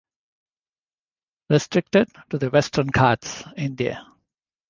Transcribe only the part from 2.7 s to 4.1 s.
Ghats, India.